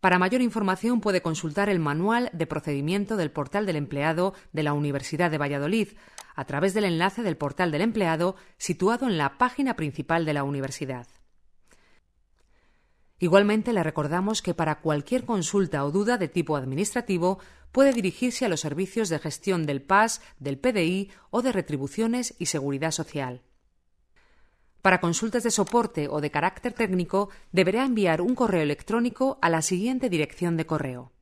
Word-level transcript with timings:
Para 0.00 0.18
mayor 0.18 0.40
información 0.40 1.02
puede 1.02 1.20
consultar 1.20 1.68
el 1.68 1.78
Manual 1.78 2.30
de 2.32 2.46
Procedimiento 2.46 3.18
del 3.18 3.30
Portal 3.30 3.66
del 3.66 3.76
Empleado 3.76 4.32
de 4.52 4.62
la 4.62 4.72
Universidad 4.72 5.30
de 5.30 5.36
Valladolid 5.36 5.88
a 6.34 6.46
través 6.46 6.72
del 6.72 6.84
enlace 6.84 7.22
del 7.22 7.36
Portal 7.36 7.70
del 7.70 7.82
Empleado 7.82 8.34
situado 8.56 9.06
en 9.06 9.18
la 9.18 9.36
página 9.36 9.76
principal 9.76 10.24
de 10.24 10.32
la 10.32 10.42
universidad. 10.42 11.06
Igualmente 13.18 13.74
le 13.74 13.82
recordamos 13.82 14.40
que 14.40 14.54
para 14.54 14.80
cualquier 14.80 15.26
consulta 15.26 15.84
o 15.84 15.90
duda 15.90 16.16
de 16.16 16.28
tipo 16.28 16.56
administrativo 16.56 17.38
puede 17.70 17.92
dirigirse 17.92 18.46
a 18.46 18.48
los 18.48 18.60
servicios 18.60 19.10
de 19.10 19.18
gestión 19.18 19.66
del 19.66 19.82
PAS, 19.82 20.22
del 20.38 20.58
PDI 20.58 21.10
o 21.28 21.42
de 21.42 21.52
retribuciones 21.52 22.34
y 22.38 22.46
seguridad 22.46 22.92
social. 22.92 23.42
Para 24.82 25.00
consultas 25.00 25.42
de 25.42 25.50
soporte 25.50 26.08
o 26.08 26.20
de 26.20 26.30
carácter 26.30 26.72
técnico 26.72 27.28
deberá 27.52 27.84
enviar 27.84 28.22
un 28.22 28.34
correo 28.34 28.62
electrónico 28.62 29.38
a 29.42 29.50
la 29.50 29.60
siguiente 29.60 30.08
dirección 30.08 30.56
de 30.56 30.66
correo 30.66 31.12